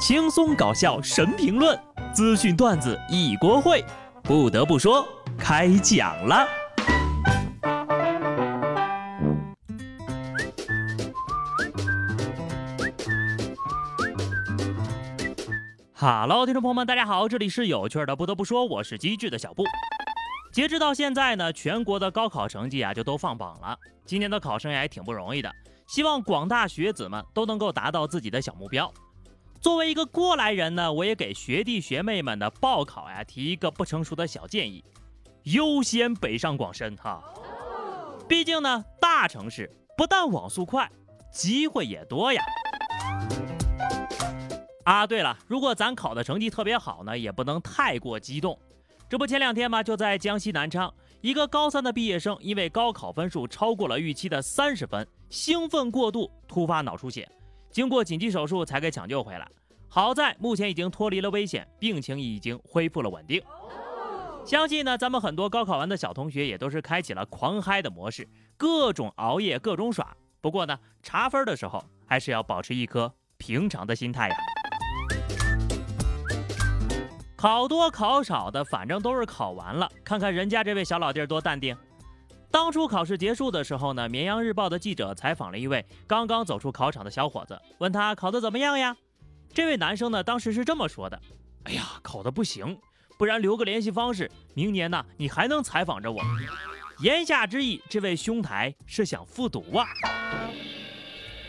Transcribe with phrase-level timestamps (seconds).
[0.00, 1.78] 轻松搞笑神评论，
[2.14, 3.84] 资讯段子一锅烩。
[4.22, 5.06] 不得不说，
[5.38, 6.48] 开讲了。
[15.92, 18.16] 哈喽，听众朋友们，大家好，这里是有趣的。
[18.16, 19.64] 不得不说，我是机智的小布。
[20.50, 23.76] 截止到现在呢，全国的高考成绩啊就都放榜了。
[24.06, 25.52] 今年的考生也挺不容易的，
[25.88, 28.90] 希望广大学子们都能够达到自己的小目标。
[29.60, 34.82] 作为一个过来人呢，我也给学弟学妹们的报考呀提一个不成熟的小建议：
[35.42, 37.22] 优先北上广深哈。
[38.26, 40.90] 毕竟呢，大城市不但网速快，
[41.30, 42.42] 机会也多呀。
[44.84, 48.58] 啊，对了，如果咱考的成绩特别好呢，也不能太过激动。
[49.10, 57.28] 这不，前两天嘛，就在江西南昌，一个高三的毕业生因为高考分数超过了预期的三十分，兴奋过度，突发脑出血。
[57.70, 59.48] 经过紧急手术才给抢救回来，
[59.88, 63.40] 好在目前已经脱离了危险，病情已经恢复了稳定。
[64.44, 70.16] 相信呢，咱们很多高考完的小同学也都是开启了狂嗨的模式，各种熬夜，各种耍。
[70.40, 74.36] 不过呢，查分的时候还是要保持一颗平常的心态呀。
[77.36, 79.88] 考多考少的，反正都是考完了。
[80.02, 81.76] 看看人家这位小老弟多淡定。
[82.50, 88.96] 当初考试结束的时候呢，绵阳日报的记者采访了一位刚刚走出考场的小伙子，问他考得怎么样呀？
[89.54, 91.20] 这位男生呢，当时是这么说的
[91.64, 92.76] ：“哎呀，考得不行，
[93.16, 96.20] 不然留个联系方式，明年呢你还能采访着我。”
[97.02, 99.86] 言下之意，这位兄台是想复读啊。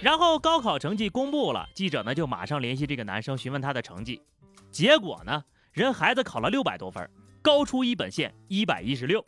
[0.00, 4.22] 然后高考成绩公布了，记者呢就马上联系这个男生询问他的成绩，
[4.70, 7.08] 结果呢，人孩子考了六百多分，
[7.42, 9.24] 高出一本线一百一十六。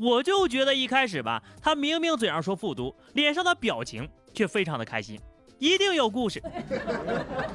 [0.00, 5.20] 我就觉得一开始吧，他明明嘴上说复读，脸上的表情却非常的开心，
[5.58, 6.42] 一定有故事。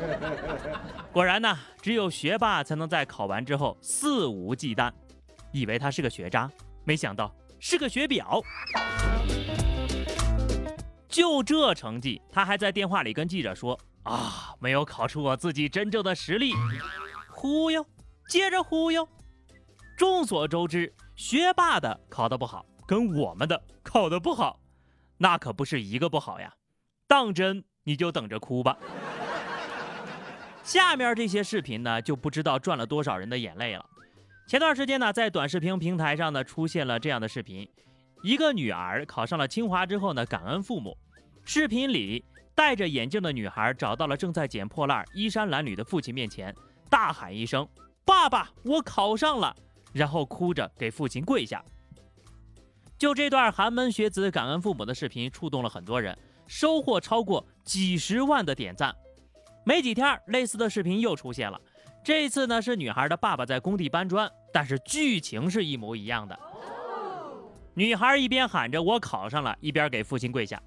[1.12, 4.92] 果然呢，只有学霸才能在考完之后肆无忌惮，
[5.52, 6.48] 以为他是个学渣，
[6.84, 8.40] 没想到是个学表。
[11.10, 16.54] 就这成绩，他还在电话里跟记者说啊，没有考出我自己真正的实力，
[17.32, 17.84] 忽悠，
[18.30, 19.08] 接着忽悠。
[19.98, 20.94] 众所周知。
[21.16, 24.60] 学霸的考得不好，跟我们的考得不好，
[25.18, 26.54] 那可不是一个不好呀。
[27.08, 28.78] 当真你就等着哭吧。
[30.62, 33.86] 下面这些视频呢，就不知道赚了多少人的眼泪了。
[34.46, 37.70] 前段时间呢，在短视频平台上呢，出现了这样的视频：
[38.22, 40.98] 一个女儿考上了清华之后呢，感恩父母。
[41.46, 46.54] 视频里戴着眼镜的女孩找到了正在捡破烂、衣衫褴褛的父亲面前，
[46.90, 47.66] 大喊一声
[48.04, 49.56] ：“爸爸，我考上了！”
[49.96, 51.64] 然后哭着给父亲跪下。
[52.98, 56.18] 就这段寒门学子感恩父母的视频触动了很多人，
[56.48, 58.94] 收获超过几十万的点赞。
[59.64, 61.60] 没几天，类似的视频又出现了。
[62.04, 66.38] 这次呢是女孩的爸爸在工地搬砖，但是剧情是一模一样的。
[67.74, 70.62] 女孩一边喊着我考上了，一边给父亲跪下。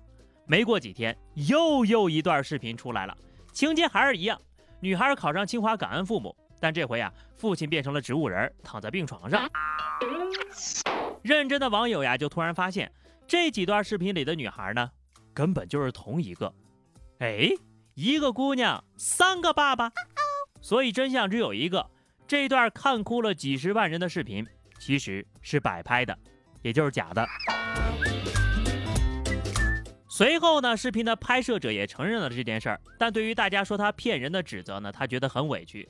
[0.47, 3.17] 没过几天，又又一段视频出来了，
[3.53, 4.41] 情节还是一样，
[4.81, 6.35] 女孩考上清华感恩父母。
[6.61, 9.49] 但这回呀，父亲变成了植物人，躺在病床上。
[11.23, 12.91] 认真的网友呀，就突然发现
[13.27, 14.91] 这几段视频里的女孩呢，
[15.35, 16.53] 根本就是同一个。
[17.19, 17.49] 哎，
[17.95, 19.91] 一个姑娘，三个爸爸。
[20.61, 21.89] 所以真相只有一个：
[22.27, 24.47] 这段看哭了几十万人的视频，
[24.79, 26.17] 其实是摆拍的，
[26.63, 27.27] 也就是假的。
[30.09, 35.89] 随后呢，视频的拍摄者也承认了这件事儿，但对于大家说他骗人的指责呢，他觉得很委屈。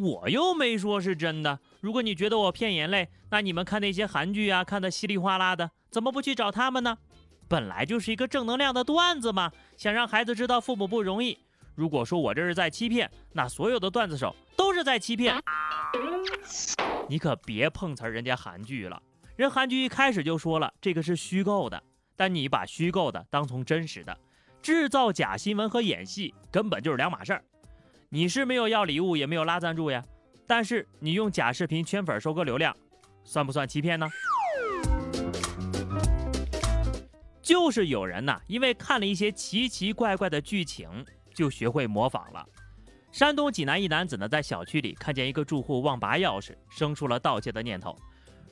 [0.00, 1.58] 我又没说是真的。
[1.80, 6.98] 如果你觉得我骗眼泪，那你们看那些韩剧啊，看的稀里哗啦的，怎么不去找他们呢？
[7.48, 11.38] 本来就是一个正能量的段子嘛，想让孩子知道父母不容易。
[11.74, 15.36] 如果说我这是在欺骗，那所有的段子手都是在欺骗。
[17.08, 19.00] 你可别碰瓷儿人家韩剧了，
[19.36, 21.82] 人韩剧一开始就说了这个是虚构的，
[22.16, 24.16] 但你把虚构的当成真实的，
[24.62, 27.44] 制造假新闻和演戏根本就是两码事儿。
[28.14, 30.00] 你是没有要礼物，也没有拉赞助呀，
[30.46, 32.72] 但是你用假视频圈粉收割流量，
[33.24, 34.08] 算不算欺骗呢？
[37.42, 42.46] 就是有人呐，因为看了一些奇奇怪怪的剧情，就学会模仿了。
[43.10, 47.98] 山东济南一男子呢，在小区里看见一个住户忘拔钥匙，生出了盗窃的念头。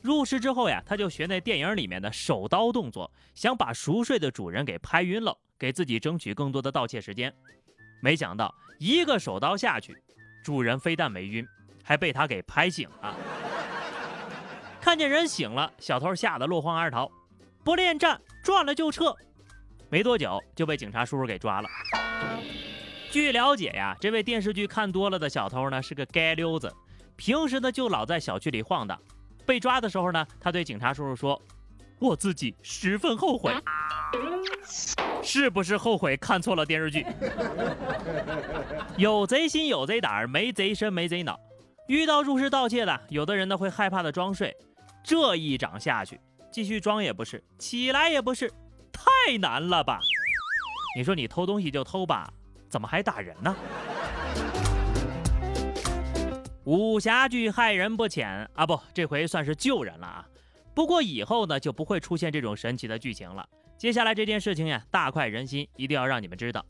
[0.00, 7.32] 入室之后呀，他就学那电影里面的手刀动作，想把熟睡的主人给拍晕了，给自己争取更多的盗窃时间。
[8.00, 9.96] 没想到一个手刀下去，
[10.42, 11.46] 主人非但没晕，
[11.84, 13.16] 还被他给拍醒了。
[14.82, 17.08] 看见人醒了，小偷吓得落荒而逃，
[17.62, 19.14] 不恋战，赚了就撤。
[19.88, 21.68] 没多久就被警察叔叔给抓了。
[23.12, 26.74] 据了解呀，这位电视剧看多了的小偷呢是个街溜子，
[27.14, 29.00] 平时呢就老在小区里晃荡。
[29.46, 31.40] 被抓的时候呢，他对警察叔叔说
[32.02, 33.54] ：“我自己十分后悔。”
[35.22, 37.06] 是不是后悔看错了电视剧？
[38.98, 41.38] 有贼心有贼胆，没贼身没贼脑。
[41.86, 44.54] 遇到入室盗窃的，有的人呢会害怕的装睡，
[45.04, 46.20] 这一掌下去，
[46.50, 48.50] 继续装也不是，起来也不是，
[48.92, 50.00] 太难了吧？
[50.96, 52.28] 你说你偷东西就偷吧。
[52.68, 53.54] 怎么还打人呢？
[56.64, 60.26] 武侠剧害人不浅啊，不，这回算是救人了啊。
[60.74, 63.48] 不过以后呢，就不会出现这种神奇的剧情了。
[63.76, 66.64] 接下来这件事情呀，大快人心，一定要让你们知道。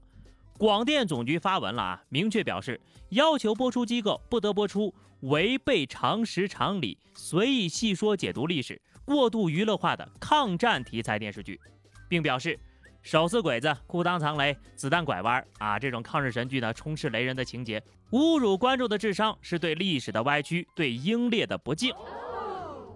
[0.59, 11.61] 广电总局发文了啊，明确表示要求播出机构不得播出违背常识常理、随意细说解读历史、过度娱乐化的抗战题材电视剧，
[12.09, 12.59] 并表示。
[13.05, 15.77] 手撕鬼子、裤裆藏雷、子弹拐弯啊！
[15.77, 17.83] 这种抗日神剧呢，充斥雷人的情节，
[18.13, 21.93] 侮辱观众的智商，是对历史的歪曲，对英烈的不敬。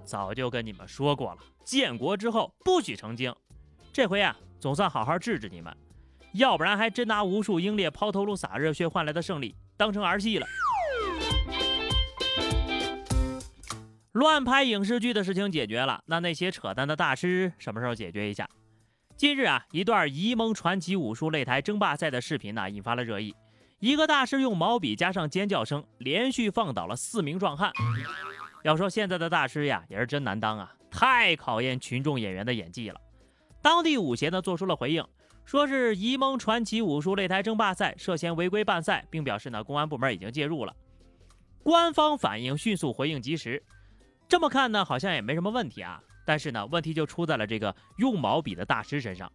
[0.07, 3.35] 早就跟你们说过了，建国之后不许成精。
[3.93, 5.77] 这回啊，总算好好治治你们，
[6.35, 10.47] 要不然还真拿无数英烈抛头颅、洒热血换来的胜利当成儿戏了。
[14.13, 18.49] 乱拍影视剧的事情解决了，那那些扯淡的大师什么时候解决一下？
[19.17, 23.35] 近日啊，一段沂蒙传奇武术擂台争霸赛的视频呢，引发了热议。
[23.79, 27.71] 一个大师用毛笔加上尖叫声，连续放倒了四名壮汉。
[28.67, 33.01] 要说现在的大师呀，也是真难当啊，太考验群众演员的演技了。
[33.63, 35.07] 当地武协呢做出了回应，
[35.45, 40.75] 说是沂蒙传奇武术擂台争霸赛涉嫌违规办赛，并表示呢，公安部门已经介入了。
[41.63, 43.63] 官方反应迅速，回应及时。
[44.27, 46.03] 这么看呢，好像也没什么问题啊。
[46.25, 49.31] 但是呢，问题就出在了这个用毛笔的大师身上。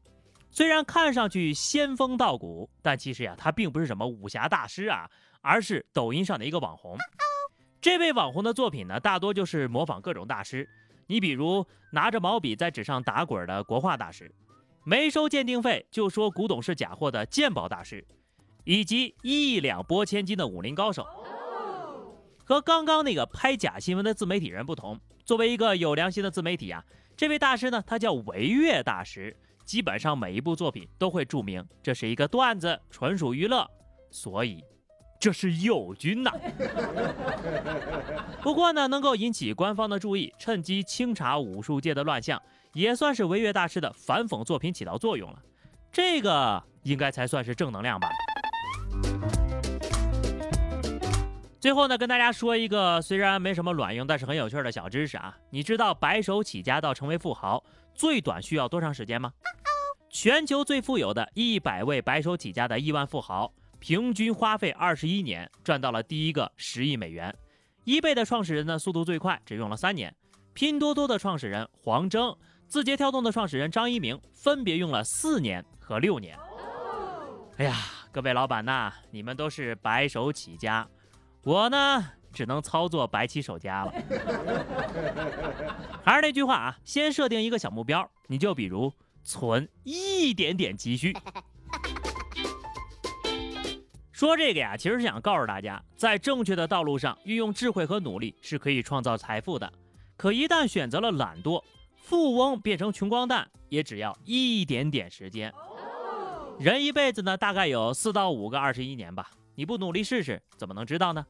[0.49, 6.97] 虽然看上去仙风道骨，但其实呀，他并不是什么武侠大师啊，而是抖音上的一个网红。
[7.81, 10.69] 这位网红的作品呢，大多就是模仿各种大师。
[11.07, 14.31] 你比如拿着毛笔在纸上打滚的国画大师，
[14.83, 18.05] 没收鉴定费就说古董是假货的鉴宝大师，
[18.65, 21.07] 以及一两拨千金的武林高手。
[22.45, 24.99] 和刚刚那个拍假新闻的自媒体人不同。
[25.25, 26.85] 作为一个有良心的自媒体啊，
[27.17, 29.35] 这位大师呢，他叫维越大师，
[29.65, 33.67] 基本上每一部作品都会注明这是一个段子，纯属娱乐，
[34.11, 34.63] 所以
[35.21, 36.31] 这是友军呐。
[38.41, 42.41] 不过呢，能够引起官方的注意，趁机清查武术界的乱象，
[42.73, 45.37] 也算是维越大师的反讽作品起到作用了，
[45.91, 48.09] 这个应该才算是正能量吧。
[51.59, 55.37] 最后呢，跟大家说一个虽然没什么卵用，但是很有趣的小知识啊。
[55.51, 57.63] 你知道白手起家到成为富豪
[57.93, 59.31] 最短需要多长时间吗？
[60.09, 67.35] 全球最富有的一百位白手起家的亿万富豪，平均花费二十一年赚到了第一个十亿美元。
[67.83, 70.15] 一倍的创始人呢，速度最快，只用了三年。
[70.53, 72.37] 拼多多的创始人黄峥，
[72.67, 76.37] 字节跳动的创始人张一鸣，分别用了四年和六年。
[77.57, 77.75] 哎呀，
[78.11, 80.87] 各位老板呐，你们都是白手起家。
[81.43, 83.91] 我呢，只能操作白起手家了。
[86.05, 88.93] 还是那句话啊，先设定一个小目标，你就比如
[89.23, 91.17] 存一点点积蓄。
[94.21, 99.73] 说这个呀，其实是想告诉大家，在正确的道路上，运用智慧和努力是可以创造财富的。
[100.15, 101.63] 可一旦选择了懒惰，
[101.95, 105.51] 富翁变成穷光蛋，也只要一点点时间。
[106.59, 109.31] 人一辈子呢，大概有四到五个二十一年吧。
[109.55, 111.25] 你不努力试试，怎么能知道呢？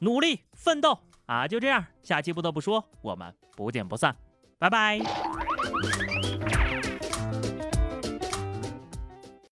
[0.00, 1.46] 努力奋斗啊！
[1.46, 4.16] 就这样，下期不得不说，我们不见不散，
[4.58, 4.98] 拜拜。